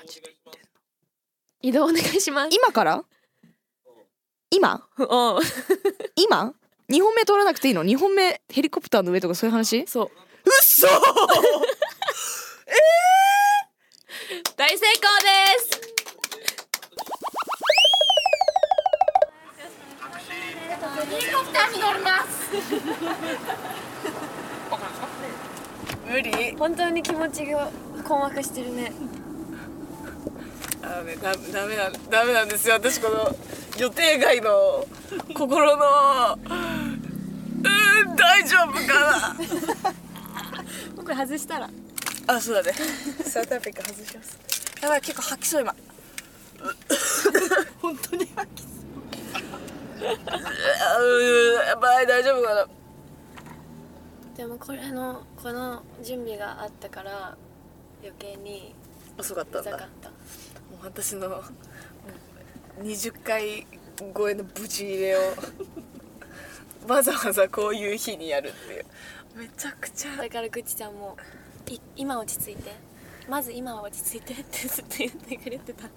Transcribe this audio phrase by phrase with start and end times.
[0.00, 0.62] マジで言ってん
[1.68, 2.56] 移動お願いします。
[2.56, 3.04] 今から？
[4.50, 4.80] 今？
[4.96, 5.06] うん。
[6.16, 6.54] 今
[6.88, 9.86] ？2本目通らなくていいの？2本目ヘリコプターの上とかそういう話？
[9.86, 10.10] そう。
[10.46, 10.86] 嘘！
[14.56, 15.28] 大成功で
[15.58, 15.80] す。
[21.10, 22.30] ヘリコプターに乗ります。
[26.10, 26.56] 無理。
[26.56, 27.70] 本当に気持ちが
[28.04, 28.92] 困惑してるね。
[29.16, 29.19] あ
[31.00, 32.74] のねダダメなんダメなんですよ。
[32.74, 33.36] 私この
[33.78, 34.86] 予定外の
[35.34, 35.82] 心の
[36.34, 39.36] うーん大丈夫か
[40.96, 41.02] な。
[41.02, 41.70] これ外したら。
[42.26, 42.72] あそうだね。
[43.24, 44.38] サウトアフリカ外します。
[44.82, 45.74] やばい結構吐きそう今。
[47.80, 48.70] 本当に吐きそう。
[51.66, 52.66] やばい大丈夫かな。
[54.36, 57.36] でもこれのこの準備があったから
[58.02, 58.74] 余計に
[59.18, 59.88] 遅かったんだ
[60.82, 61.36] 私のも
[62.80, 63.66] う20回
[64.14, 65.20] 超えのブチ入れを
[66.88, 68.84] わざわざこういう日にやるっていう。
[69.36, 70.16] めちゃくちゃ。
[70.16, 71.16] だからぐちちゃんも
[71.68, 72.72] い今落ち着いて。
[73.28, 75.88] まず今は落ち着いてってずっと言ってくれてた。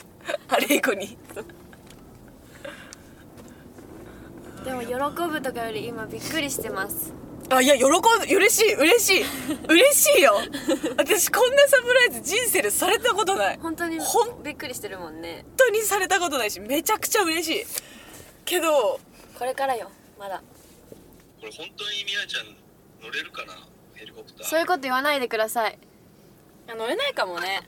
[0.50, 1.18] あれ以降に。
[4.64, 4.94] でも喜
[5.28, 7.12] ぶとかより今びっくりしてます
[7.56, 7.92] あいや喜ん
[8.28, 9.26] で嬉しい嬉しい。
[9.68, 10.34] 嬉しいよ。
[10.98, 13.60] 私こんなサプライズ人生でされたことない。
[13.62, 15.44] 本当にほんびっくりしてるもんね。
[15.46, 17.66] 本当にされたことないしめちゃくちゃ嬉しい。
[18.46, 19.00] けど
[19.38, 20.42] これからよまだ。
[21.40, 22.46] これ本当にみなちゃん
[23.04, 23.54] 乗れるかな？
[23.94, 24.48] ヘリコプター。
[24.48, 25.78] そういうこと言わないでください。
[26.68, 27.62] 乗れないかもね。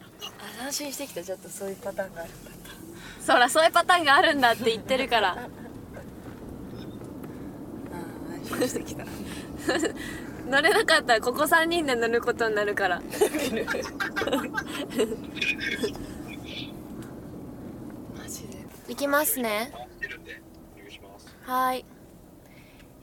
[0.62, 1.24] あ安心してきた。
[1.24, 2.52] ちょっとそういうパターンがあるんだ
[3.22, 5.32] そらそういうパターンがあるんだって言ってるから。
[5.38, 5.48] あ
[8.34, 9.06] 安心してきた
[10.50, 13.02] 乗れなかったらここ3人で乗ることになるから
[18.18, 18.58] マジで
[18.90, 19.72] 行きますね
[21.44, 21.86] はい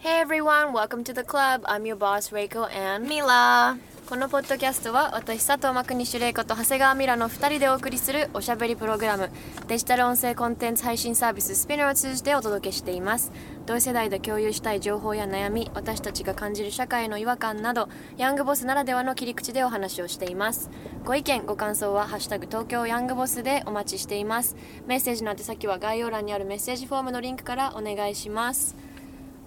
[0.00, 1.62] Hey everyone, welcome to the club.
[1.64, 3.78] I'm your boss, Reiko and Mila.
[4.12, 9.30] このポッドキャストは私佐藤真国主玲子と長谷川ミラの2人でお送りするおしゃべりプログラム
[9.68, 13.32] デジタル音声コンテンツ配信サービススピナーを通じてお届けしています。
[13.64, 20.68] 同世代で共有したい情報や悩み私たちが感じる社会の違和感などヤングボスならではの切り口でお話をしています。
[21.06, 24.56] ご意見ご感想は「ハッシュタグ東京ヤングボス」でお待ちしています。
[24.86, 28.76] メッセージの宛先は概要欄にあるメッセージフォームのリンクからお願いします。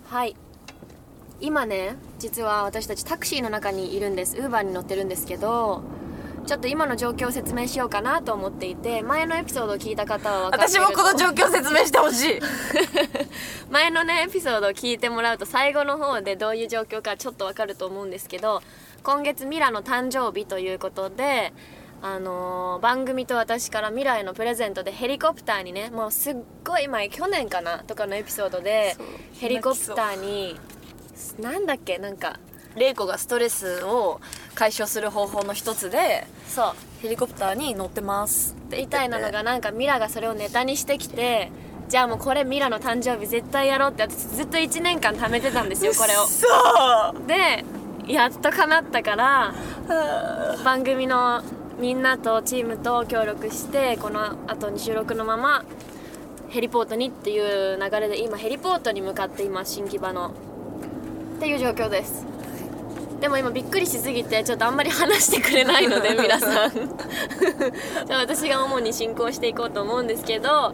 [0.09, 0.35] はい。
[1.41, 4.37] 今ね実は私たちタクシーの中にいるんです。
[4.37, 5.83] ウーバーに乗ってるんですけど
[6.45, 12.39] ちょっと今の状況を説明しようかなと思っていて前のエピソードを聞いた方は分かってる私もこの状況説明してほしい。
[13.71, 18.61] 前のねエピソードを聞いてもらうと最後の方でどういう状況かちょっとわかると思うんですけど
[19.03, 21.51] 今月ミラの誕生日ということで
[22.01, 28.95] あのー番組と私からミラへのプレゼントでヘリコプターにねもうすっごい前去年かなとかのエピソードで
[29.39, 30.59] ヘリコプターに
[31.39, 32.39] なんだっけなんか
[32.75, 34.19] 玲子がストレスを
[34.53, 36.73] 解消する方法の一つでそう。
[37.01, 41.51] ヘリコプターに乗ってますってみたいなのがなんかミラがそれをネタにしてきて
[41.87, 46.25] じゃあもうこれミラの誕生日絶対やろうって私ずっと1年間貯めてたんですよこれを。
[46.25, 46.47] そ
[47.23, 47.63] うで
[48.11, 49.53] やっと叶ったから
[50.65, 51.43] 番組の
[51.79, 55.63] みんなとチームと協力してこの後に収録のまま
[56.49, 60.31] ヘリポートにっていう流れで今ヘリポートに向かっています新木場の
[61.35, 62.25] っていう状況です。
[63.19, 66.71] でも今びっくりしすぎてちょっとあんまり話してくれないので 皆さん。
[66.71, 70.73] じゃあ私が主に進行していこうと思うんですけど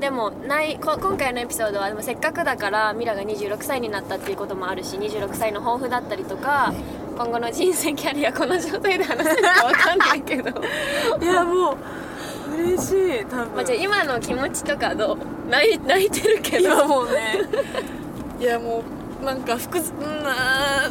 [0.00, 6.72] でもないこ今回のエピソードはでもせっかくだからミラが26歳になったっていうこともあるし26歳の抱負だったりとか
[7.16, 10.50] 今後の人生キャリアこの状態で話せるか分かんないけど。
[11.20, 11.76] いやもう
[12.62, 13.48] 嬉しい多分。
[13.56, 15.18] まあじゃあ今の気持ちとかどう？
[15.50, 15.72] 泣
[16.06, 16.64] いてるけど。
[16.68, 17.40] 今もうね。
[18.40, 18.82] いやもう
[19.24, 20.90] なんか複雑うんあ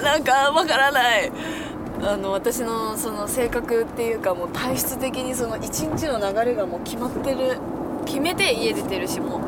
[0.00, 1.32] ーなんかわからない。
[2.02, 7.58] あの私のその性格っていうかもう体質的にその一日の流れがもう決まってる
[8.04, 9.40] 決めて家出てるしも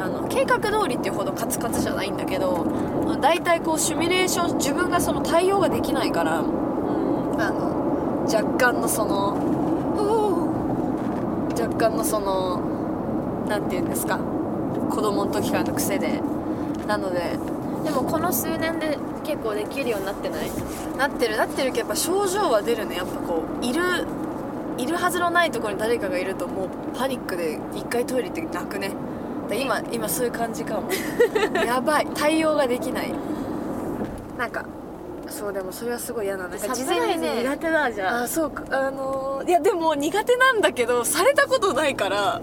[0.00, 2.66] あの計画通りっていうほどカツカツじゃないんだけど
[3.20, 9.36] 大体こうシミュレーション自分がその対応ができないからうんあの若干のその
[11.60, 14.18] 若干のそのなんて言うんですか
[14.90, 16.20] 子供の時からの癖で
[16.86, 17.36] なので
[17.84, 20.50] でもこの数年で結構できるようになってない？
[20.98, 21.36] なってる。
[21.36, 22.96] なってるけどやっぱ症状は出るね。
[22.96, 23.82] やっぱこういる
[24.78, 28.92] いるはずのないところに誰かがいるともうパニックで一回トイレ行って泣くね。
[29.52, 30.88] 今今そういう感じかも。
[31.66, 32.06] やばい。
[32.14, 33.12] 対応ができない。
[34.38, 34.64] なんか
[35.28, 38.64] そうでもそれはすごい嫌なんだサプライズ苦手だじゃああそうか。
[38.70, 42.40] あのーいやでも苦手なんだけどされたことないから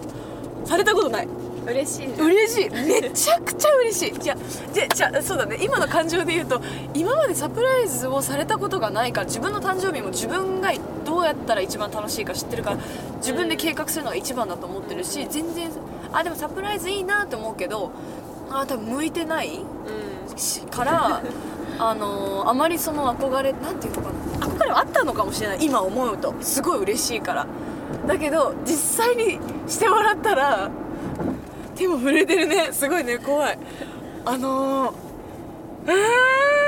[0.64, 1.28] されたことない
[1.70, 2.14] 嬉しいね。
[2.18, 2.70] 嬉しい。
[2.70, 4.18] めちゃくちゃ嬉しい。
[4.18, 4.36] じゃ
[4.72, 5.58] じゃじゃそうだね。
[5.60, 6.60] 今の感情で言うと
[6.94, 10.72] 今までサプライズをされたことがないから自分の誕生日も自分が
[11.04, 12.78] どうやったら一番楽しいか知ってるから
[13.18, 15.70] 自分で計画するのが一番だと思ってるし全然
[16.12, 17.90] あでもサプライズいいなと思うけど
[18.50, 20.38] あ多分向いてないうん。
[20.38, 21.22] しから
[21.78, 24.08] あのーあまりその憧れなんていうのか
[24.40, 24.46] な。
[24.46, 25.58] 憧れはあったのかもしれない。
[25.62, 26.34] 今思うと。
[26.40, 27.46] すごい嬉しいから。
[28.06, 30.70] だけど実際にしてもらったら
[31.80, 32.68] 手も震えてるね。
[32.72, 33.18] すごいね。
[33.18, 33.58] 怖い。
[34.26, 34.94] あのー、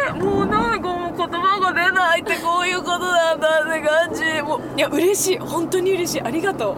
[0.08, 4.42] えー、もうなんかもう言葉が出ないってこういうことなんだって感じ。
[4.42, 5.38] もういや嬉しい。
[5.38, 6.22] 本当に嬉しい。
[6.22, 6.76] ありがとう。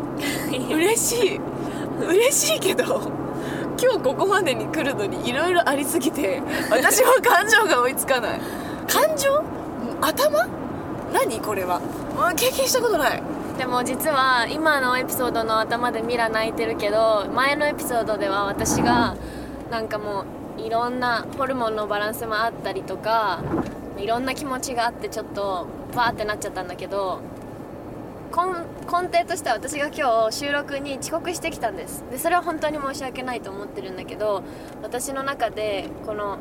[0.74, 1.40] 嬉しい。
[2.08, 2.84] 嬉しいけど
[3.80, 8.40] 今日ここまでに来るのにいろいろありすぎて私は感情が追いつかない。
[8.88, 9.42] 感情？
[10.00, 10.48] 頭？
[11.12, 11.40] 何？
[11.40, 11.80] これは。
[12.18, 13.22] あ経験したことない
[13.58, 19.16] でも実は今のエピソードの頭でミラ泣いてるけど前のエピソードでは私が
[19.70, 20.24] なんかも
[20.58, 23.42] ういろんなホルモンのバランスもあったりとか
[23.96, 27.20] いろんな気持ちがあってちょっとバーってなっちゃったんだけど
[28.36, 32.04] 根底としては私が今日収録に遅刻してきたんです。
[32.10, 34.42] でそれは本当に申し訳ないと思ってるんだけど
[34.82, 36.38] 私の中でこの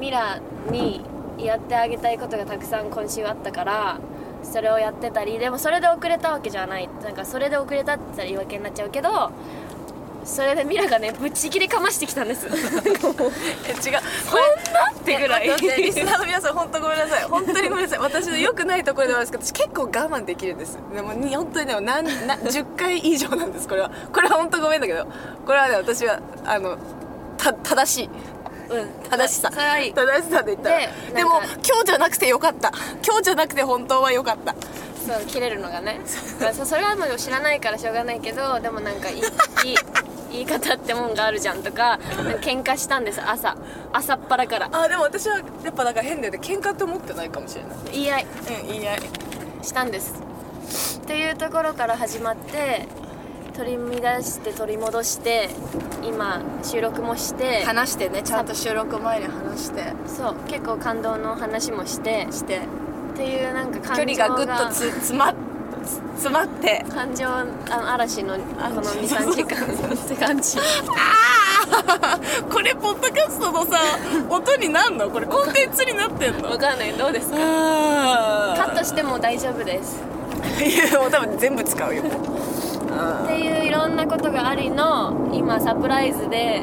[0.00, 0.40] ミラ
[0.70, 1.02] に
[1.38, 4.00] やってあげたいことがたくさん今週あったから
[4.42, 6.88] それをやってたりでもそれで遅れたわけじゃない。
[7.02, 9.30] なんかそれで遅れたって言ったら言い訳になっちゃうけど
[10.24, 12.46] それでミラがねぶっちぎりかましてきたんです。
[12.46, 12.58] え違う。
[13.02, 13.20] こんな
[14.94, 15.48] ってぐらい。
[15.48, 17.22] リスナーの皆さん本当ごめんなさい。
[17.24, 17.98] 本当にごめんなさい。
[18.00, 20.78] 私の良くないところではあるんですけど私結構我慢できるんです。
[20.94, 23.90] でもに本当にでも何な10回以上なんですこれは。
[24.12, 25.06] これは本当ごめんだけど。
[25.46, 26.76] これはね私はあの
[27.38, 28.10] た正しい
[28.70, 29.50] うん正しさ。
[29.52, 29.88] それはい。
[29.88, 30.78] い正しさで言ったら。
[30.78, 32.72] ででもなんか今日じゃなくてよかった。
[33.04, 34.54] 今日じゃなくて本当はよかった。
[35.06, 36.00] そう切れるのがね。
[36.40, 39.76] まあそそれはもう知らないからしょうがないけどでもなんかいい いい
[40.30, 43.56] 言い方ってもんがあるじゃんとかなんか喧嘩したんです朝。
[43.92, 44.68] 朝っぱらから。
[44.70, 46.38] あでも私はやっぱなんか変だよね。
[46.40, 47.70] 喧嘩って思ってないかもしれない。
[47.92, 48.26] 言い合い。
[48.62, 49.00] うん言い合い。
[49.62, 50.14] したんです。
[51.02, 52.86] っていうところから始まって
[53.50, 55.50] 取り乱して取り戻して
[56.02, 59.92] 今収録もして話してねちゃんと収録前に話して。
[60.06, 62.58] そう結構感動の話もしてして。
[62.58, 65.34] っていうなんか感情距離がぐっとつ詰まっ
[66.14, 66.84] 詰まって。
[66.88, 68.40] 感情あの嵐のこ
[68.76, 70.58] のそう23時間って感じ。
[72.50, 73.78] これポッドキャストのさ
[74.28, 75.10] 音になんの？
[75.10, 76.50] これコンテンツになってんの？
[76.50, 76.92] わかんない。
[76.92, 77.36] どうですか？
[77.38, 80.02] あカットしても大丈夫です。
[80.64, 82.02] いやもう多分全部使うよ
[83.24, 86.62] っていういろんなことがありの今サプライズで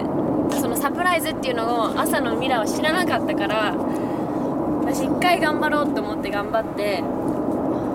[0.60, 3.76] そのサプライズっていうのを朝のミラーは知らなかったから
[4.82, 7.04] 私一回頑張ろうと思って頑張って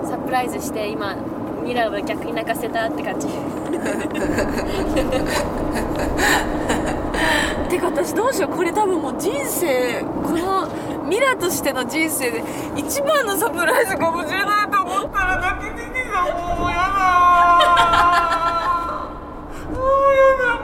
[0.09, 1.15] サプライズして今
[1.63, 3.27] ミラは逆に泣かせたって感じ。
[7.69, 10.67] てか私どうしようこれ多分もう人生この
[11.05, 12.43] ミラとしての人生で
[12.75, 16.77] 一番のサプライズかもしれないと思ったら泣けてきたもうや
[20.37, 20.62] だも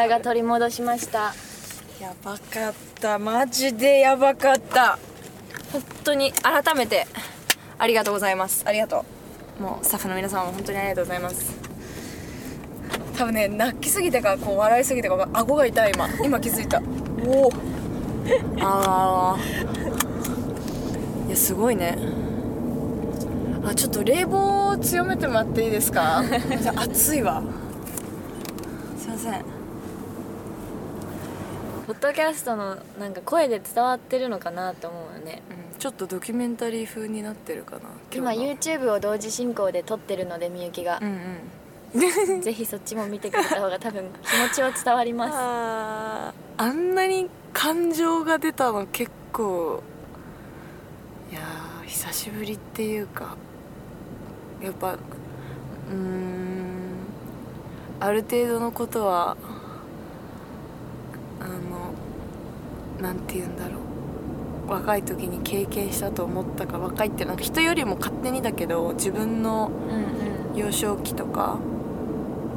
[0.00, 1.34] ミラが取り戻しました。
[2.00, 3.18] やばかった。
[3.18, 4.98] マジでやばかった。
[5.72, 7.06] 本当に改めて
[7.78, 8.64] ありがとうございます。
[8.66, 9.04] ありがと
[9.58, 9.62] う。
[9.62, 11.54] もうスタッフの皆さんも本当にありがとうございます。
[13.18, 16.08] 多分ね泣きすぎてかこう笑いすぎてか顎が痛い今。
[16.24, 16.80] 今気づいた。
[17.26, 17.52] おお
[18.62, 19.38] ああ
[21.26, 21.98] いやすごいね。
[23.66, 26.24] あちょっと冷房強めてもらっていいですか？
[26.76, 27.42] 暑いわ。
[28.98, 29.42] すいません。
[29.42, 29.59] ポ
[32.00, 35.42] ッドキャストのなんか声で伝わってるのかなと思うよね。
[35.50, 37.82] うんちょっとドキュメンタリー風になってるかな。
[38.14, 40.98] 今 YouTube を同時進行で撮ってるのでみゆきが。
[41.00, 41.06] う、ん
[41.94, 42.40] うん。
[42.42, 45.34] ぜひそっちも見てくれた方が多分気持ちは伝わります。
[45.34, 49.82] あーあんなに感情が出たの結構
[51.30, 53.36] いやー久しぶりっていうか
[54.62, 56.70] やっぱうーん
[58.00, 59.36] ある程度のことは
[61.40, 61.46] あ
[63.00, 63.90] のなんて言うんだろう。
[64.70, 69.72] 若い時に経験したと思ったか若いってなんか人よりも勝手にだけど自分の
[70.54, 71.58] 幼少期とか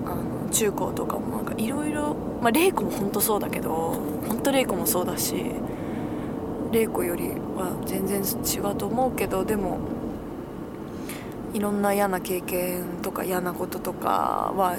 [0.06, 5.44] あの中高とかもなんかいろいろまあ玲子も本当そうだけど本当玲子もそうだし
[6.72, 9.80] 玲子よりは全然違うと思うけどでも
[11.56, 14.78] いろんな嫌な経験とか嫌なこととかは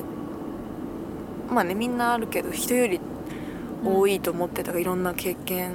[1.50, 3.00] まあねみんなあるけど人より
[3.84, 5.72] 多いと思ってたから、いろんな経験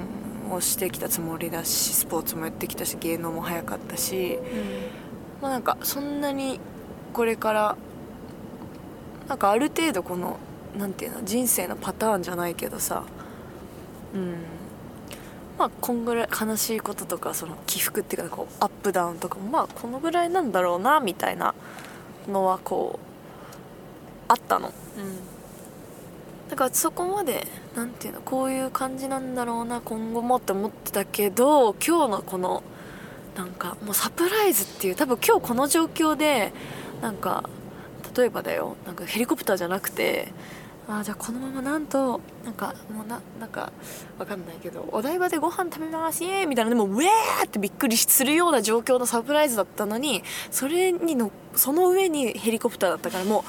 [0.50, 4.38] をしてきたつもりだしスポーツもやってきたし芸能も早かったし。
[5.40, 6.60] まあなんかそんなに
[7.12, 7.76] これから
[9.28, 10.38] なんかある程度この
[10.78, 13.04] なんていうの人生のパターンじゃないけどさ
[14.14, 14.34] うん
[15.58, 21.54] まあこんぐらい悲しいこととかその起伏っていうかこうアップダウンとかもまあこのぐらいなんだろうなみたいな
[22.28, 25.39] のはこうあったのうん
[26.50, 32.64] だからそこまで何ていうのこういう感じなんだろうな今後もって思ってたけど今日のこの
[33.36, 36.52] なんかもうサプライズっていう多分今日この状況で
[37.00, 37.48] なんか
[38.16, 40.32] 例えばだよなんかヘリコプターじゃなくて
[40.90, 43.72] あーじゃあこのままなんとなんかもうななんか
[44.18, 53.44] わかんないけどお台場でご飯食べますイエーイみたいなでもウェーってびっくりするような状況のサプライズだったのにそれにのその上にヘリコプターだったからも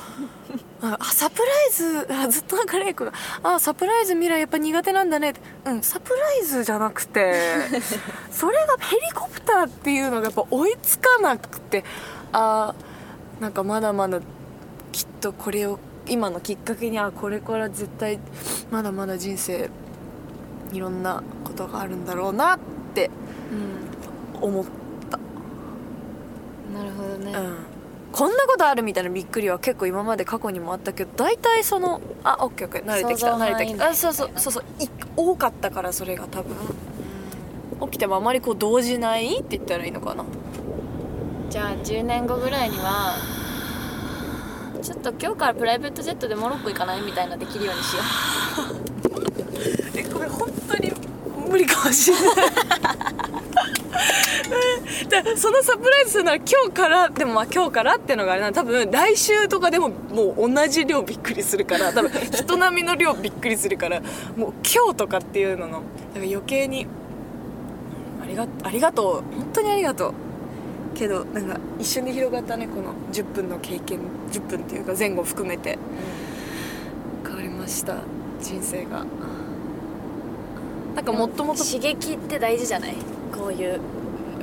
[0.84, 7.36] う あサプライズあずっとなんかレイクが「あサプライズ未来やっぱ苦手なんだね」ってうんサプライズじゃなくて
[8.32, 11.84] それがヘリコプターっていうのがやっぱ追いつかなくて
[12.32, 14.20] あーなんかまだまだ
[14.92, 18.20] きっとこれを今のきっかけにあこれから絶対
[18.70, 19.70] まだまだ人生
[20.74, 22.60] いろんなことがあるんだろうなっ
[22.94, 23.10] て
[24.42, 24.66] 思っ
[25.10, 25.18] た、
[26.78, 27.58] なるほどね、うん、
[28.12, 32.86] こんなことあるみたいなびっくりは結構今まで過去にもあったけど大体そのあオッケーオッケー。
[32.86, 33.36] 慣れてきた。
[33.36, 33.90] 慣れてきた。
[33.90, 34.32] あそうそう。
[34.36, 34.64] そうそう。
[34.80, 36.56] い多かったからそれが多分。
[37.82, 40.24] 起きてもあまりこう動じないって言ったらいいのかな。
[41.50, 43.16] じゃあ10年後ぐらいには
[44.82, 48.02] ちょっと今日からプライベートジェットでモロッコ行かないみたいなできるようにしよ
[49.96, 50.92] えこれ本当に
[51.50, 52.36] 無理かもしれない。
[55.10, 57.10] だそのサプライズするなら今日から？
[57.10, 61.92] でもまあ今日からっていうのがあれな多分来週とかでももう同じ量びっくりするから。
[61.94, 64.00] 多分人並みの量びっくりするから。
[64.36, 65.82] もう今日とかっていうののだか
[66.16, 66.88] ら余計に
[68.24, 69.36] ありがありがとう。
[69.36, 70.14] 本当にありがとう
[70.96, 74.00] けどなんか一瞬で広がったねこの10分の経験
[74.32, 75.78] 10分っていうか前後含めて。
[77.26, 77.98] 変わりました
[78.42, 79.06] 人生が。
[80.96, 81.64] なんかもっともっと。
[81.64, 82.96] 刺激って大事じゃない？
[83.32, 83.80] こういう。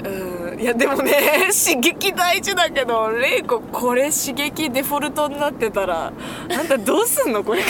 [0.05, 0.61] うん。
[0.61, 1.12] いやでもね
[1.52, 6.12] 刺激大事だけど玲子これ刺激デフォルトになってたら
[6.50, 7.69] あんたどうすんのこれか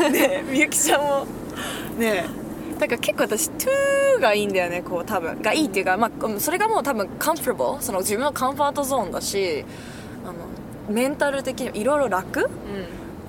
[0.00, 0.08] ら。
[0.10, 1.26] ねえみゆきちゃんも
[1.98, 2.41] ねえ
[2.82, 5.40] だから結構私トゥーがいいんだよねこう多分。
[5.40, 9.64] がいいっていうか、まあ、それがもう多分カンフォーブその自分のカンファートゾーンだし
[10.24, 12.50] あのメンタル的にいろいろ楽。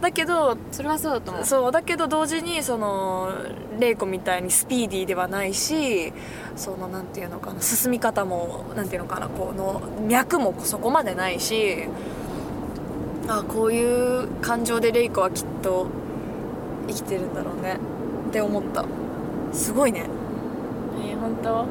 [0.01, 1.45] だけどそれはそうだと思う。
[1.45, 3.29] そうだけど同時にその
[3.79, 6.11] 玲子みたいにスピーディーではないし
[6.55, 11.85] そのなんていうのかな進み方もなんていうのかなこの脈もそこまでないし
[13.27, 15.85] あこういう感情で玲子はきっと
[16.87, 17.77] 生きてるんだろうね
[18.29, 18.83] って思った
[19.53, 20.05] すごいね。
[20.99, 21.63] えー、本当？
[21.63, 21.65] う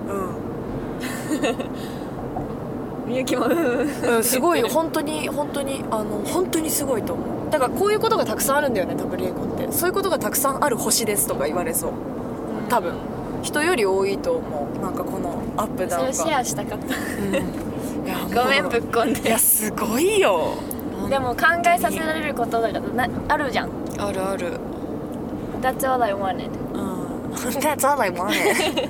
[3.09, 3.09] ん。
[3.09, 3.47] みゆきも。
[3.47, 4.69] うん、すごいよ。
[4.69, 7.51] 本当に本当にあの本当にすごいと思う。
[7.51, 9.73] だからこういうことがたくさんあるんだよね多分玲子って。
[9.73, 11.93] そういうことがたくさんある星ですとか言われそう。
[12.69, 12.95] 多分。
[13.43, 14.79] 人より多いと思う。
[14.81, 16.13] なんかこのアップダウンが。
[16.13, 16.87] それシェアしたかった。
[16.87, 17.73] うん。
[18.33, 19.21] ごめんぶっこんで。
[19.21, 20.55] いやすごいよ。
[21.11, 23.71] でも考えさせられることだからなあるじゃん。
[23.99, 24.59] あるある。
[25.61, 26.92] That's all I wanted うん
[27.61, 28.89] That's all I wanted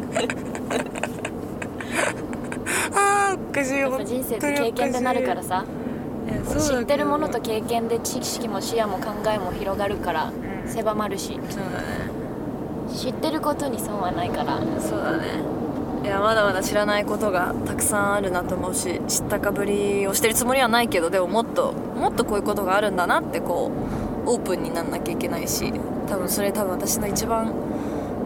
[2.95, 5.65] あ ーおかしいやっぱ人生って経験でなるからさ。
[6.59, 10.33] 知ってるものと経験で知識も視野も考えも広がるから
[10.67, 11.39] 狭まるし。
[11.51, 12.11] そうだね。
[12.95, 14.59] 知ってることに損はないから。
[14.81, 15.63] そうだね。
[16.03, 23.71] いやまだまだ知らないことがたくさんあるなと思うし知ったかぶりをしてるつもりはないけどでももっともっとこういうことがあるんだなってこ
[24.27, 25.73] うオープンになんなきゃいけないし
[26.09, 27.55] 多分それ多分私の一番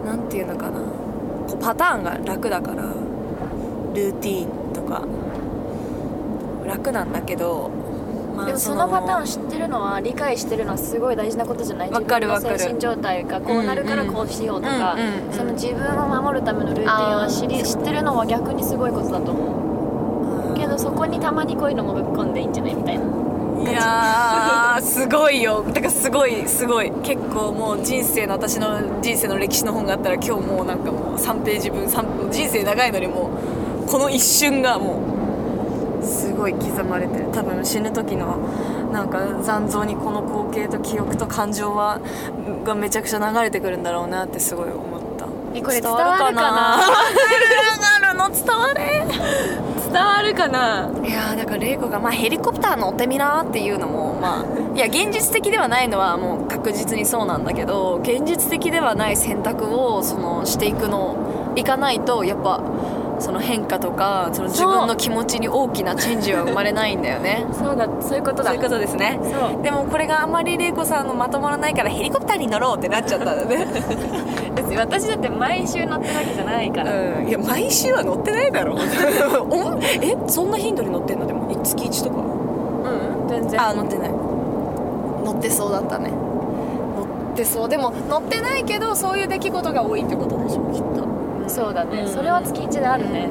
[0.07, 0.81] なんていうのかな。
[0.81, 2.83] こうパターンが楽だから。
[3.95, 5.03] ルーティーンとか。
[6.67, 7.71] 楽なんだけど、
[8.37, 11.91] までもそのパターン知ってるのは理解してるのはすごい大事なことじゃない？
[11.91, 15.33] 自分の精神状態がこうなるからこうしようとか、うんうんうん。
[15.33, 20.57] その自分を守るためのルーティンを知り知ってるのは逆にすごいことだと思う。
[20.57, 22.75] けどそこにたまにこういうのもぶっ込んでいいんじゃない？
[22.75, 23.05] みたいな
[23.69, 25.63] いやーすごいよ。
[25.67, 26.91] だからすごいすごい。
[27.03, 33.31] 結構もう人生の私の人生の歴史の本があったら今日もうなんかもう3ページ分3人生長いのにも
[33.87, 35.01] うこの一瞬がも
[36.03, 37.27] うすごい刻まれてる。
[37.33, 38.39] 多分死ぬ時の
[38.93, 42.01] なんか残像にこの光景と記憶と感情は
[42.65, 45.27] がめちゃくちゃ流れてくるんだろうなってすごい思った。
[45.55, 46.77] えこれ伝わるかな？
[48.03, 49.66] 伝わる の伝われ伝わ
[50.23, 50.91] るかな？
[51.05, 62.63] いやーだから玲子が、まあ、ヘリコプター乗ってみなっていうのもまあいや現実的ではないのはもう確実にそうなんだけど現実的ではない選択をそのしていくのいかないとやっぱ
[63.19, 67.47] その変化とかその自分の気持ちに大きなチェンジは生まれないんだよね。
[67.51, 67.77] そう。
[67.77, 68.51] だそういうことだ。
[68.51, 69.19] そういうことですね。
[69.63, 73.67] でもこれがあまり玲子さんのまとまらないからヘリコプターに乗ろうってなっちゃったんだね
[74.75, 77.29] 私だって毎週乗ってるわけじゃないから、うん。
[77.29, 78.75] いや毎週は乗ってないだろ。
[79.51, 80.17] おえ？
[80.27, 81.27] そんな頻度に乗ってんの？
[81.27, 82.17] でも月1とか？
[82.21, 83.63] うん全然。
[83.63, 84.11] あ乗ってない。
[84.11, 86.11] 乗ってそうだったね。
[86.11, 87.69] 乗ってそう。
[87.69, 91.07] でも乗ってないけどそういう出来事が多いってことでしょきっと。
[91.49, 92.09] そうだね、うん。
[92.09, 93.29] それは月1であるね。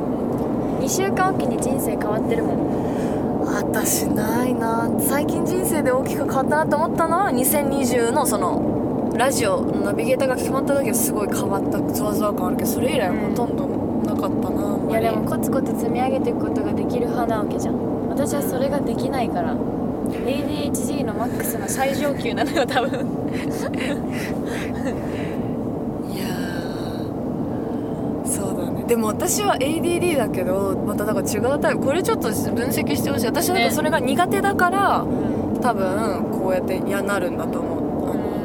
[0.80, 3.46] 2週間おきに人生変わってるもん。
[3.46, 4.90] 私ないな。
[5.00, 8.75] 最近人生で大きく変わったなと思ったのは2020のその
[9.18, 13.66] ラジオのナビゲーターが決まった時はすごい変わったゾワゾワ感あるけどそれ以来ほとんど
[14.14, 18.10] なかったなあんいやでもコツコツ積み上げていくことができる派なわけじゃん。
[18.10, 19.56] 私はそれができないから。
[19.56, 22.92] ADHD のマックスの最上級なのよ多分。
[22.92, 22.98] い
[26.20, 28.28] やー。
[28.28, 28.84] そうだね。
[28.84, 31.82] でも私は ADD だけどまただから違うタイプ。
[31.86, 33.26] これちょっと分析してほしい。
[33.28, 35.06] 私はなんかそれが苦手だから、
[35.62, 37.85] 多分こうやって嫌なるんだと思う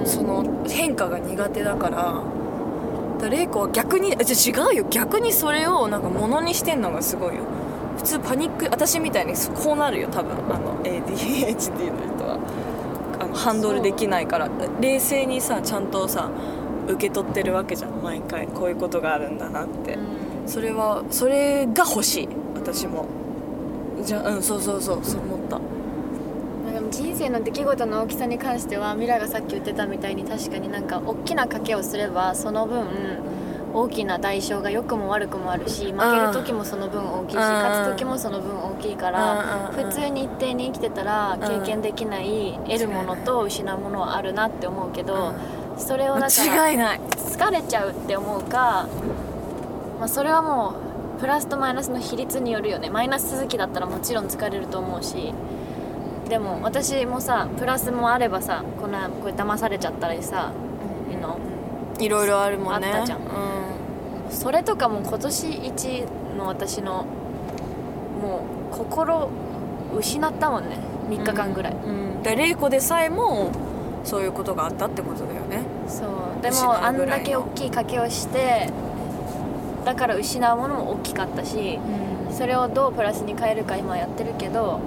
[0.04, 4.86] その変化が苦手だから玲子は逆にあじゃあ違うよ。
[4.90, 7.42] 逆にそれをなんか物にしてんのがすごいよ。
[7.98, 10.32] 普通パニック私みたいにこうなるよ多分。
[10.32, 12.38] あの ADHD の人は。
[13.20, 14.48] あのハンドルできないから。
[14.80, 16.30] 冷静にさちゃんとさ
[16.88, 18.02] 受け取ってるわけじゃん。
[18.02, 19.98] 毎回こういうことがあるんだなって、
[20.46, 22.28] それはそれが欲しい。
[22.54, 23.04] 私も。
[24.02, 25.60] じゃあうんそうそうそうそう思った
[26.90, 32.86] 人生の出来事の大きさに関してはミラがさっき言ってたみたいに確かになんか大きな賭けをすればその分
[33.72, 45.34] 大きな代償が良くも悪くもあるし負ける時もその分大きいしうん勝つ時もその分大きいからうん普通に一定に生きてたら経験できない得るものと失うものはあるなって思うけど
[45.78, 48.88] それをだから疲れちゃうって思うか、
[49.98, 50.74] まあ、それはも
[51.16, 52.88] うプラスとマイナスの比率によるよね。
[52.88, 55.34] マイナス続きだったらもちろん疲れると思うし
[56.30, 60.52] でも私もさプラスもあればさこんなこう騙されちゃったりさ、
[61.98, 62.88] いろいろあるもんね。
[62.92, 63.18] あったじゃん。
[63.18, 63.22] う
[64.30, 66.04] それとかも今年一
[66.38, 67.04] の私の
[68.22, 69.28] もう心
[69.98, 70.78] 失ったもんね。
[71.10, 73.50] 3日間ぐらい、ん、うん、で玲子でさえも
[74.04, 75.64] そういうことがあったってことだよね。
[75.88, 76.04] そ
[76.38, 76.42] う。
[76.42, 78.70] で失もあんだけ大きい賭けをして
[79.84, 81.78] だから失うものも大きかったし
[82.30, 84.80] それをどうプラスに変えるか今やってるけど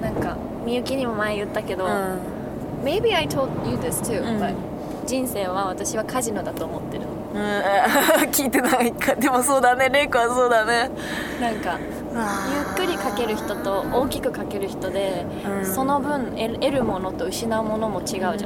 [0.00, 1.86] なんかみゆきにも前言ったけど、
[2.82, 4.42] Maybe I told you this too、うん。
[4.42, 4.54] but
[5.06, 7.40] 人生は私はカジノだと思ってるうん、
[8.30, 9.14] 聞いてないか。
[9.14, 9.88] でもそうだね。
[9.88, 10.90] 玲子はそうだね。
[11.40, 15.64] なんかゆっくりかける人と大きくかける人で、うん。
[15.64, 18.36] その分得得るものと失うものも違うじゃん、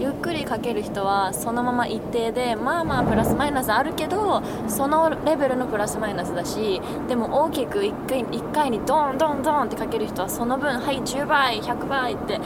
[0.00, 12.38] ゆっくりかける人はそのまま一定でまあまあプラスマイナスあるけどそのレベルのプラスマイナスだしでも大きく1回 ,1 回にドンドンドンってかける人はその分はい10倍100倍って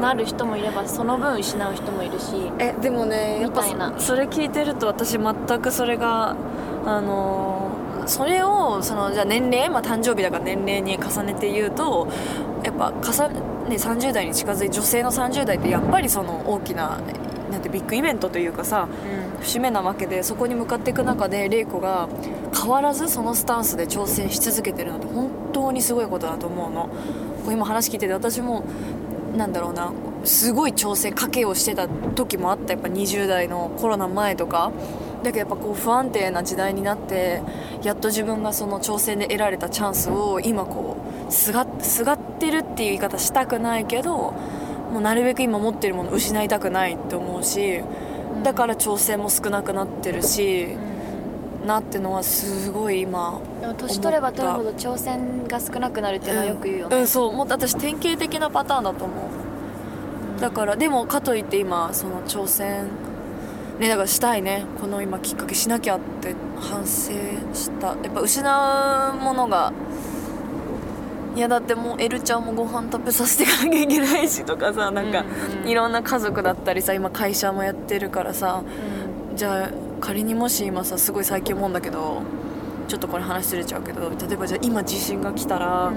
[0.00, 3.62] なる人もいればその分失う人もいるしえでもねやっぱ
[3.98, 6.36] それ聞いてると私全くそれが
[6.84, 7.61] あのー
[8.06, 12.08] それをそのじゃあ年齢、まあ、誕生日だから年齢に重ねて言うと
[12.64, 13.28] やっぱ重
[13.68, 17.00] ね、ね、30代に近づいて女性の30代ってやっぱりその大きな
[17.50, 18.88] なんてビッグイベントというかさ
[19.40, 22.08] 節目なわけでそこに向かっていく中で玲子が
[22.58, 26.88] 変わらずそのスタンスで挑戦し続けてるのって本当にすごいことだと思うの。
[27.50, 28.64] 今話聞いてて私も
[29.36, 29.92] なんだろうな
[30.24, 32.72] すごい挑戦賭けをしてた時もあった。
[32.72, 34.70] やっぱ20代のコロナ前とか
[35.22, 37.42] だけどやっぱこう不安定な時代になって
[37.82, 40.96] やっと自分がその挑戦で得られたチャンスを今こ
[41.28, 47.82] うすがすがってるっていう言い方したくないけどもうなるべく今持ってるもの失いたくないって思うし
[48.42, 50.68] だから挑戦も少なくなってるし、
[51.66, 57.32] なってのはすごい今でも年取れば取るほど挑戦が少なくなるっていうのはよく言うよね、うん、そう。
[57.32, 60.40] もっと私典型的なパターンだと思う。
[60.40, 62.88] だからでもかといって今その挑戦
[63.82, 64.64] ねだからしたいね。
[64.80, 67.12] この今きっかけしなきゃって反省
[67.52, 67.88] した。
[67.88, 69.72] やっぱ失うものが
[71.34, 75.68] いやだってもうエルちゃんもご飯食べさせていかなきゃいけないしとかさなんかうんうん。
[75.68, 78.62] いろんな家族だったりさ今会社もやってるからさ
[79.34, 82.22] じゃあ仮にもし今さすごい最近思うんだけど
[82.86, 85.92] ちょっとこれ話ずれちゃうけど例えばじゃあ今地震が来たら、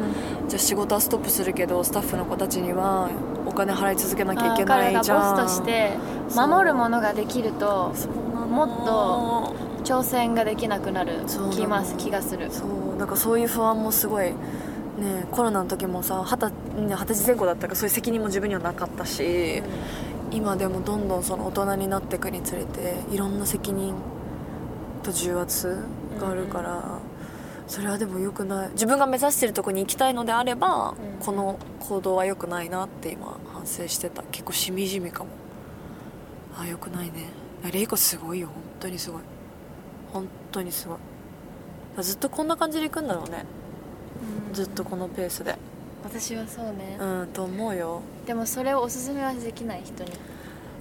[0.48, 5.22] じゃあ仕事はストップするけどスタッフの子たちにはお金払い続けなきゃいけないじゃん。
[5.22, 5.98] 彼がボスとして
[6.36, 7.94] 守るものができると
[8.50, 12.52] もっと挑戦ができなくなる気ます気がする。
[12.52, 12.96] そう。
[12.98, 14.36] なんかそういう不安もすごいね
[15.32, 16.48] コロナの時もさ二十
[16.82, 19.64] ね二十歳前後だったからそういう責任も自分にはなかったし、
[20.32, 23.96] 今でもどんどんその大人になっていくにつれていろんな責任
[25.04, 25.84] と重圧
[26.20, 27.00] があるから、
[27.68, 28.70] それはでも良くない。
[28.70, 31.26] 自分が目指してるとこに行きたいのであれば、うん。
[31.26, 34.22] この行動は良くないなって今反省してた。
[34.32, 35.30] 結構しみじみかも。
[36.56, 37.30] ああ良くないね。
[37.74, 38.48] レイコすごいよ。
[38.48, 39.22] 本当にすごい。
[40.14, 42.04] 本当にすごい。
[42.04, 43.44] ずっとこんな感じで行くんだろうね。
[44.54, 45.58] ずっとこのペースで。
[46.04, 48.02] 私はそうね、うんと思うよ。
[48.28, 50.12] でもそれをおすすめはできない人に。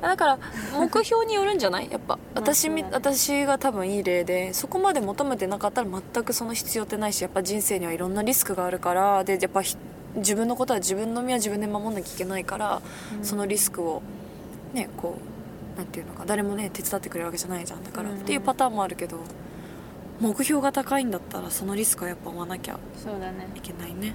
[0.02, 0.38] だから
[0.78, 1.90] 目標によるんじゃない？
[1.90, 2.18] やっぱ。
[2.36, 2.84] 私ね。
[2.92, 9.78] 私が多分いい例でそこまで求めてなかったら全くその必要ってないしやっぱ人生にはいろんなリスクがあるからでやっぱひ
[10.16, 12.82] 自分のことは自分の身は自分で守んなきゃいけないから、
[13.22, 14.02] そのリスクを
[14.72, 15.18] ねこ
[15.74, 17.84] うなんていうのか誰もね手伝ってくれるわけじゃないじゃん。
[17.84, 18.16] だから、うん。
[18.16, 19.18] っていうパターンもあるけど
[20.20, 23.48] 目標が高いんだったらそのリスクはやっぱ負わなきゃそうだね。
[23.56, 24.14] いけないね。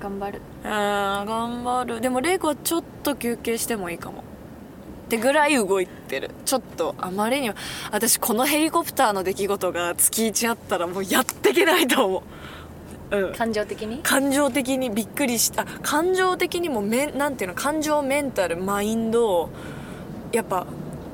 [0.00, 0.42] 頑張る。
[0.64, 2.00] あー頑張る。
[2.00, 4.22] でも玲子はちょっと休憩してもいいかも。
[5.06, 6.30] ってぐらい動いてる。
[6.44, 7.54] ちょっとあまりにも
[7.90, 12.22] 私このヘリコプターの出来事が月1あったらもうやっていけないと思う
[13.14, 13.34] うん。
[13.34, 14.02] 感情的に？
[14.02, 15.64] 感情的にびっくりした。
[15.64, 17.54] 感情的にもめなんていうの？
[17.54, 19.50] 感情メンタルマインド
[20.32, 20.66] やっぱ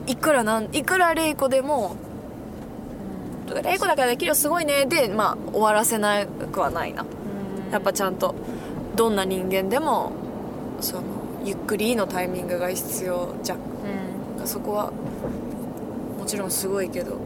[0.06, 1.96] いくらなんいくら玲子でも
[3.62, 4.86] 玲子だからできるよすごいね。
[4.86, 7.04] でまあ終わらせなくはないな。
[7.70, 8.34] やっぱちゃんと
[8.96, 10.12] どんな人間でも
[10.80, 11.02] その
[11.44, 13.58] ゆっくりのタイミングが必要じゃん。
[14.38, 14.46] うん。
[14.46, 14.90] そこは
[16.18, 17.18] もちろんすごいけど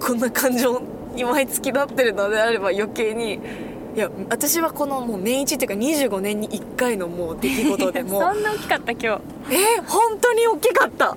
[0.00, 0.80] こんな感情
[1.14, 3.40] に毎月なってるのであれば余計に
[3.96, 9.08] いや私はこのもう年一っていうか25年に1回のもう出来事でも そんな大きかった今日。
[9.50, 11.16] え本当に大きかった。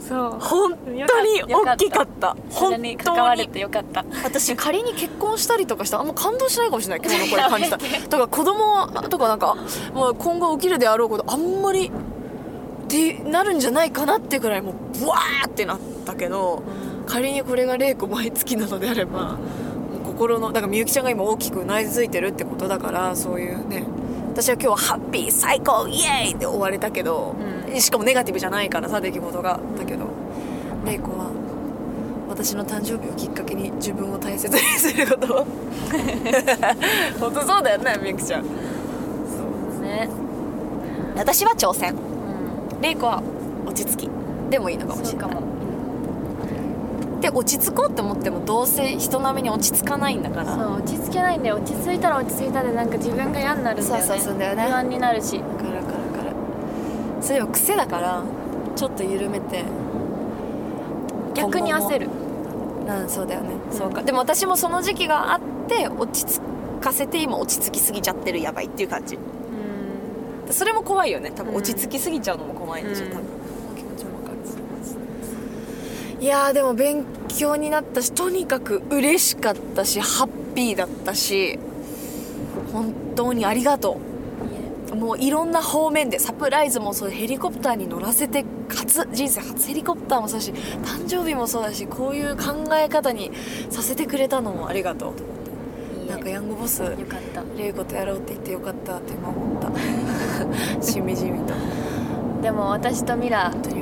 [0.00, 0.36] そう。
[0.40, 0.72] 本
[1.06, 2.34] 当に大きかった。
[2.50, 4.06] 本に関われてよかった。
[4.24, 9.54] 私仮に結婚したりとかしたらあんま感動しないかもしれない今日のこれ感じただから子供とかなんか、
[9.94, 11.90] まあ、今後起きるであろうことあんまりっ
[12.88, 16.62] てなるんじゃないかなってぐらいもうブワーってなったけど
[17.06, 19.36] 仮にこれが玲子毎月なのであればもう
[20.12, 23.84] 心のだからみゆきちゃんが今大きくうなずいてるってことだからそういうね
[24.32, 27.36] 私は今日はハッピー最高イエーイって終われたけど、
[27.78, 29.60] しかもネガティブじゃないからさ出来事が。
[29.78, 30.06] だけど
[30.86, 31.30] 玲子は
[32.30, 35.46] 私の誕生日をきっかけに自分を大切にすることを。
[37.20, 38.44] 本当そうだよねみゆきちゃん。
[39.82, 40.08] ね。
[41.14, 41.92] 私は挑戦。
[41.92, 42.80] うん。
[42.80, 43.22] 玲子は
[43.66, 44.10] 落ち着き
[44.48, 45.51] でもいいのかもしれない
[47.22, 50.56] そうかもで落ち着こうって思ってもどうせ人並みに落ち着かないんだから。
[50.56, 51.56] そう落ち着けないんだよ。
[51.56, 54.06] 落ち着いたら落ち着いたでなんか自分が嫌になるんだよね。
[54.06, 54.64] そうそうそうだよね。
[54.64, 55.38] 不安になるし。
[55.38, 56.34] わかるわかるわかる。
[57.20, 58.22] それは癖だから
[58.74, 59.64] ちょっと緩めて。
[61.34, 62.06] 逆に焦る。
[62.06, 64.02] うんそうだよね、そうか。
[64.02, 66.40] でも私もその時期があって落ち着
[66.80, 69.16] かせて今落ち着きすぎちゃってるやばいっていう感じ。
[69.16, 69.18] う
[70.50, 70.52] ん。
[70.52, 71.30] それも怖いよね。
[71.30, 71.58] 多分うん。
[71.58, 73.12] 落ち着きすぎちゃうのも怖いんでしょ、うん。
[73.12, 73.24] 多分
[76.22, 81.58] いやーでも勉強になったしとにかく嬉しかったしハッピーだったし
[82.72, 83.98] 本当にありがと
[84.92, 84.94] う。
[84.94, 93.32] もういろんな方面でサプライズもそうヘリコプターに乗らせて担初人生初ヘリコプターもそうだし誕生日もそうだしこういう考え方に
[93.70, 95.42] させてくれたのもありがとうと思って。
[96.08, 97.42] なんかヤングボスよかった。
[97.58, 99.72] レイコとやろうって言ってよかったって今思った。
[100.86, 101.54] しみじみと。
[102.42, 103.81] でも私とミラ本当によ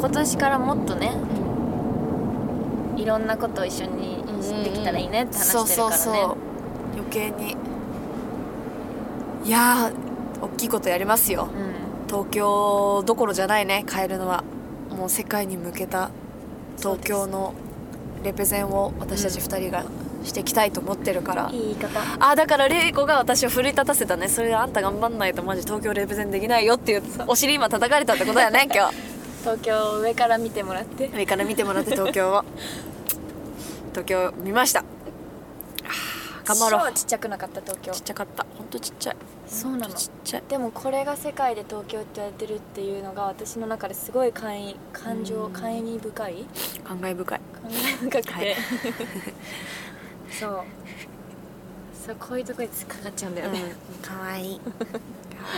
[0.00, 1.12] 今年からもっとね
[2.96, 4.24] いろんなことを一緒に
[4.64, 5.96] できたらいいねって話してるからね。
[5.96, 6.36] そうそうそう。
[6.94, 7.56] 余計に。
[9.44, 11.48] いやー大きいことやりますよ。
[11.54, 12.06] うん。
[12.08, 14.42] 東京どころじゃないね変えるのは。
[14.90, 16.10] もう世界に向けた
[16.78, 17.54] 東京の
[18.24, 19.84] レペゼンを私たち2人が
[20.24, 22.00] していきたいと思ってるから、いい言い方。
[22.18, 24.28] あだから玲子が私を奮い立たせたね。
[24.28, 29.09] それであんた頑張んないとマジ東京レペゼンできないよっていうお尻今叩かれたってことやね今日
[29.40, 31.08] 東京を上から見てもらって。
[31.08, 32.44] 上から見てもらって東京を。
[33.90, 34.84] 東京見ました。
[36.44, 36.90] 頑張ろう。
[36.90, 37.92] 超ちっちゃくなかった東京。
[37.92, 38.46] ちっちゃかった。
[38.56, 39.16] ほんとちっちゃい。
[39.46, 39.94] そうなの。
[39.94, 40.42] ちっちゃい。
[40.48, 45.52] でもこれが世界で東京って言われてるっていうのが私の中ですごい感意感情うん。
[45.52, 46.46] 感意深い。
[46.84, 47.40] 感慨深い。
[47.62, 48.56] 感慨深くて、はい。
[50.30, 50.64] そう。
[52.06, 54.60] そうこういうとこにかかっちゃうんだよね、かわいい。
[54.60, 54.64] か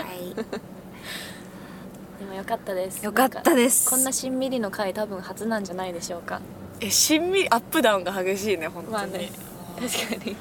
[0.00, 0.34] わいい
[2.22, 3.04] でもよかったです。
[3.04, 3.90] よかったです。
[3.90, 6.40] こんなしんみりの回多分初なんじゃないでしょうか。
[6.80, 9.32] えしんみりアップダウンが激しいね本当に、まあね。
[9.80, 10.36] 確かに。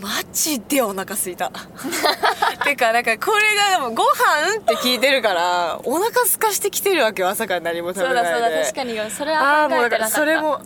[0.00, 1.50] マジでお腹すいた。
[2.64, 8.30] てかなんかこれがでもご飯って聞いてるからお腹空かしてきてるわけよ朝から何も食べないで。
[8.30, 10.14] そうだそうだ確かにそれあは考えてなかった。
[10.14, 10.60] それも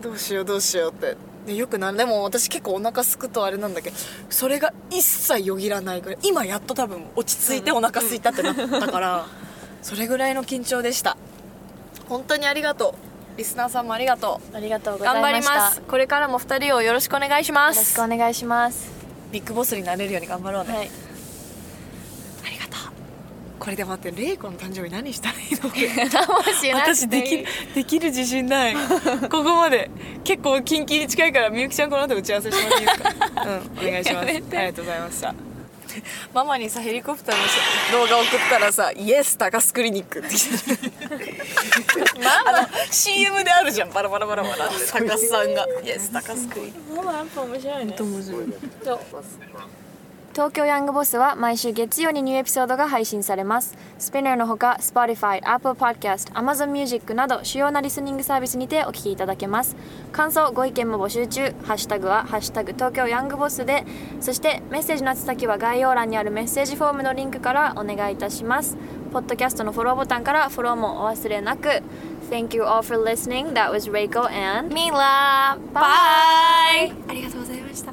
[0.00, 1.16] どうしようどうしようって。
[1.46, 3.96] でよくなんでも私結構お腹すくとあれなんだけど
[4.28, 9.26] それが一切よぎらないから今やっと多分落ち着いてお腹すいたってなったから、
[9.82, 11.16] それぐらいの緊張でした。
[12.08, 13.38] 本当にありがとう。
[13.38, 14.56] リスナーさんもありがとう。
[14.56, 15.80] ありがとうござい頑張りましたます。
[15.82, 18.90] これからも2人をよろしくお願いしまよろしすくお願いします。
[19.32, 20.90] ビッグボスになれるように頑張ろうね、はい。
[22.46, 22.92] ありがとう。
[23.60, 25.68] これで待って玲子の誕生日何したらいいの？
[25.70, 28.74] もしなくて私できいいできる自信ない。
[29.30, 29.90] ここまで。
[30.24, 32.98] 結構キンキンに近いからみゆきちゃんこの後打ち合わせしてもらっていいです
[33.32, 33.42] か？
[33.46, 34.26] うんお願いします。
[34.26, 35.34] ありがとうございました
[36.32, 40.28] ママにさヘリコプターの動画送ったらさ「イエス高須クリニック」って。
[40.28, 40.38] 来
[40.80, 43.92] てあの CM であるじゃん。
[43.92, 46.94] バラバラバラバラって高須さんが「イエス高須クリニック。
[46.96, 48.46] ママやっぱ面白いね」面白い
[50.32, 53.76] 東京ヤングボスは毎週月曜にニューエピソードが配信されます。
[53.98, 59.76] スピナーのほか Spotify、Apple Podcast、Amazon Music など主要なリスニングサービスにてお聞きいただけます。
[60.12, 61.52] 感想、ご意見も募集中。
[61.64, 63.84] ハッシュタグはハッシュタグ東京ヤングボスで、
[64.20, 68.76] そしてメッセージの宛先は概要欄にあるメッセージフォームのリンクからお願いいたします。
[69.12, 71.82] ポッドキャストのフォローボタンからフォローもお忘れなく。
[72.30, 73.54] Thank you all for listening.
[73.54, 75.58] That was Reiko and Mila.
[75.74, 76.94] Bye!
[77.08, 77.92] ありがとうございました